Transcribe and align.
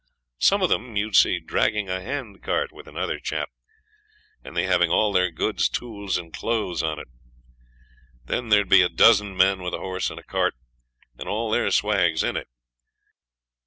Some 0.39 0.63
of 0.63 0.69
them 0.69 0.95
you'd 0.95 1.15
see 1.15 1.37
dragging 1.39 1.87
a 1.87 2.01
hand 2.01 2.41
cart 2.41 2.71
with 2.71 2.87
another 2.87 3.19
chap, 3.19 3.51
and 4.43 4.57
they 4.57 4.63
having 4.63 4.89
all 4.89 5.13
their 5.13 5.29
goods, 5.29 5.69
tools, 5.69 6.17
and 6.17 6.33
clothes 6.33 6.81
on 6.81 6.97
it. 6.97 7.07
Then 8.25 8.49
there'd 8.49 8.67
be 8.67 8.81
a 8.81 8.89
dozen 8.89 9.37
men, 9.37 9.61
with 9.61 9.75
a 9.75 9.77
horse 9.77 10.09
and 10.09 10.25
cart, 10.25 10.55
and 11.19 11.29
all 11.29 11.51
their 11.51 11.69
swags 11.69 12.23
in 12.23 12.35
it. 12.35 12.47